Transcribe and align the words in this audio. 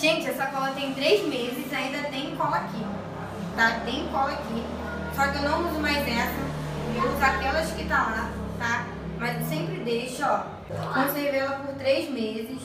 Gente, 0.00 0.30
essa 0.30 0.46
cola 0.46 0.70
tem 0.70 0.94
três 0.94 1.26
meses, 1.26 1.70
ainda 1.70 2.08
tem 2.08 2.34
cola 2.34 2.56
aqui, 2.56 2.82
tá? 3.54 3.80
Tem 3.84 4.08
cola 4.08 4.32
aqui, 4.32 4.64
só 5.14 5.30
que 5.30 5.36
eu 5.36 5.42
não 5.42 5.68
uso 5.68 5.78
mais 5.78 5.98
essa, 6.08 6.40
eu 6.96 7.12
uso 7.12 7.22
aquelas 7.22 7.70
que 7.72 7.84
tá 7.84 8.04
lá, 8.04 8.30
tá? 8.58 8.86
Mas 9.18 9.46
sempre 9.46 9.76
deixo, 9.80 10.24
ó, 10.24 10.44
conservei 10.94 11.40
ela 11.40 11.58
por 11.58 11.74
três 11.74 12.08
meses. 12.08 12.62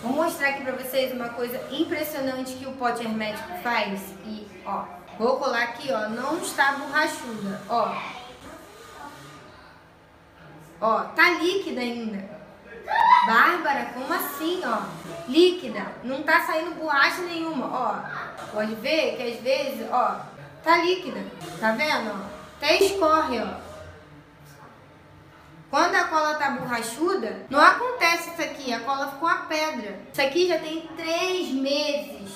Vou 0.00 0.12
mostrar 0.12 0.50
aqui 0.50 0.62
pra 0.62 0.74
vocês 0.74 1.12
uma 1.12 1.30
coisa 1.30 1.60
impressionante 1.72 2.54
que 2.54 2.66
o 2.66 2.72
pote 2.74 3.02
hermético 3.02 3.58
faz. 3.64 4.00
E, 4.24 4.46
ó, 4.64 4.84
vou 5.18 5.36
colar 5.38 5.64
aqui, 5.64 5.92
ó, 5.92 6.08
não 6.10 6.38
está 6.38 6.74
borrachuda, 6.74 7.60
ó. 7.68 7.92
Ó, 10.80 11.00
tá 11.00 11.30
líquida 11.30 11.80
ainda. 11.80 12.37
Bárbara, 13.28 13.90
como 13.92 14.10
assim, 14.14 14.62
ó? 14.64 14.84
Líquida, 15.28 15.86
não 16.02 16.22
tá 16.22 16.40
saindo 16.40 16.76
borracha 16.76 17.20
nenhuma, 17.20 17.66
ó. 17.66 17.96
Pode 18.52 18.74
ver 18.76 19.16
que 19.16 19.22
às 19.22 19.40
vezes, 19.42 19.86
ó, 19.92 20.16
tá 20.64 20.78
líquida. 20.78 21.22
Tá 21.60 21.72
vendo? 21.72 22.10
Até 22.56 22.82
escorre, 22.82 23.38
ó. 23.42 23.68
Quando 25.68 25.94
a 25.96 26.04
cola 26.04 26.36
tá 26.36 26.52
borrachuda, 26.52 27.44
não 27.50 27.60
acontece 27.60 28.30
isso 28.30 28.40
aqui, 28.40 28.72
a 28.72 28.80
cola 28.80 29.08
ficou 29.08 29.28
uma 29.28 29.40
pedra. 29.40 30.00
Isso 30.10 30.22
aqui 30.22 30.48
já 30.48 30.58
tem 30.58 30.88
três 30.96 31.50
meses 31.50 32.27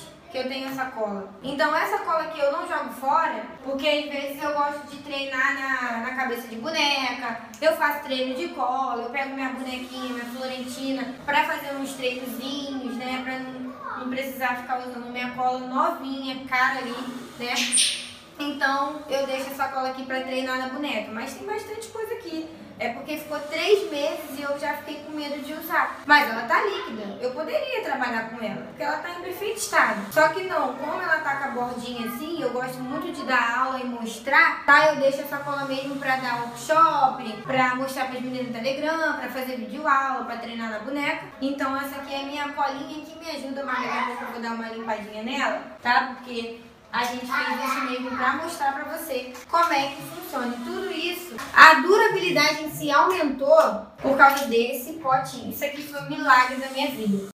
eu 0.42 0.48
tenho 0.48 0.68
essa 0.68 0.86
cola. 0.86 1.32
Então 1.42 1.74
essa 1.74 1.98
cola 1.98 2.22
aqui 2.24 2.40
eu 2.40 2.52
não 2.52 2.66
jogo 2.66 2.90
fora, 2.90 3.44
porque 3.64 3.86
às 3.86 4.04
vezes 4.10 4.42
eu 4.42 4.52
gosto 4.52 4.86
de 4.88 4.96
treinar 5.02 5.54
na, 5.54 5.98
na 5.98 6.16
cabeça 6.16 6.48
de 6.48 6.56
boneca, 6.56 7.40
eu 7.60 7.76
faço 7.76 8.04
treino 8.04 8.34
de 8.34 8.48
cola, 8.48 9.04
eu 9.04 9.10
pego 9.10 9.34
minha 9.34 9.50
bonequinha, 9.50 10.14
minha 10.14 10.24
florentina, 10.26 11.14
pra 11.24 11.44
fazer 11.44 11.74
uns 11.76 11.92
treinozinhos, 11.94 12.96
né, 12.96 13.20
pra 13.24 13.38
não, 13.38 14.04
não 14.04 14.10
precisar 14.10 14.56
ficar 14.56 14.80
usando 14.80 15.10
minha 15.12 15.30
cola 15.30 15.60
novinha, 15.60 16.44
cara 16.46 16.78
ali, 16.78 16.94
né. 17.38 17.54
Então 19.52 19.60
eu 19.60 19.60
deixo 19.60 19.60
essa 19.60 19.68
cola 19.68 19.90
aqui 19.90 20.04
pra 20.04 20.20
treinar 20.20 20.58
na 20.58 20.68
boneca, 20.68 21.12
mas 21.12 21.34
tem 21.34 21.46
bastante 21.46 21.88
coisa 21.88 22.14
aqui. 22.14 22.48
É 22.78 22.88
porque 22.88 23.18
ficou 23.18 23.38
três 23.38 23.88
meses 23.90 24.38
e 24.38 24.42
eu 24.42 24.58
já 24.58 24.74
fiquei 24.78 25.04
com 25.04 25.12
medo 25.12 25.40
de 25.44 25.52
usar. 25.52 26.00
Mas 26.04 26.28
ela 26.28 26.42
tá 26.42 26.62
líquida. 26.62 27.18
Eu 27.20 27.30
poderia 27.30 27.82
trabalhar 27.82 28.30
com 28.30 28.44
ela, 28.44 28.62
porque 28.62 28.82
ela 28.82 28.96
tá 28.96 29.10
em 29.10 29.22
perfeito 29.22 29.58
estado. 29.58 30.12
Só 30.12 30.28
que 30.30 30.42
não, 30.44 30.74
como 30.74 31.00
ela 31.00 31.18
tá 31.18 31.36
com 31.36 31.44
a 31.44 31.48
bordinha 31.48 32.08
assim, 32.08 32.42
eu 32.42 32.50
gosto 32.50 32.80
muito 32.80 33.12
de 33.12 33.24
dar 33.24 33.60
aula 33.60 33.78
e 33.78 33.84
mostrar, 33.84 34.64
tá? 34.64 34.86
Eu 34.88 34.96
deixo 34.96 35.20
essa 35.20 35.38
cola 35.38 35.64
mesmo 35.66 35.96
pra 35.96 36.16
dar 36.16 36.40
workshop, 36.40 37.32
pra 37.42 37.76
mostrar 37.76 38.06
pras 38.06 38.20
meninas 38.20 38.48
no 38.48 38.52
Telegram, 38.52 39.18
pra 39.18 39.28
fazer 39.28 39.56
vídeo 39.56 39.86
aula, 39.86 40.24
pra 40.24 40.38
treinar 40.38 40.70
na 40.70 40.78
boneca. 40.80 41.26
Então 41.40 41.76
essa 41.76 41.96
aqui 42.00 42.12
é 42.12 42.20
a 42.22 42.24
minha 42.24 42.48
colinha 42.48 43.04
que 43.04 43.16
me 43.16 43.30
ajuda, 43.30 43.62
a 43.62 44.06
pouco 44.06 44.22
eu 44.22 44.32
vou 44.32 44.42
dar 44.42 44.54
uma 44.54 44.68
limpadinha 44.70 45.22
nela, 45.22 45.62
tá? 45.80 46.14
Porque 46.16 46.60
a 46.92 47.04
gente 47.04 47.26
fez 47.26 47.64
isso 47.64 47.84
mesmo 47.86 48.16
para 48.16 48.36
mostrar 48.36 48.72
para 48.74 48.96
você 48.96 49.32
como 49.50 49.72
é 49.72 49.88
que 49.88 50.02
funciona. 50.02 50.54
E 50.54 50.64
tudo 50.64 50.92
isso, 50.92 51.34
a 51.54 51.74
durabilidade 51.80 52.64
em 52.64 52.70
si 52.70 52.90
aumentou 52.90 53.86
por 53.96 54.16
causa 54.16 54.44
desse 54.46 54.94
potinho. 54.94 55.50
Isso 55.50 55.64
aqui 55.64 55.82
foi 55.82 56.00
um 56.02 56.10
milagre 56.10 56.56
da 56.56 56.68
minha 56.68 56.90
vida. 56.90 57.31